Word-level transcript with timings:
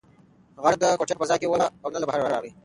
غږ 0.63 0.73
نه 0.81 0.85
د 0.91 0.97
کوټې 0.99 1.13
په 1.17 1.19
فضا 1.21 1.35
کې 1.39 1.47
و 1.47 1.53
او 1.83 1.89
نه 1.93 1.99
له 2.01 2.05
بهره 2.09 2.23
راغی. 2.33 2.51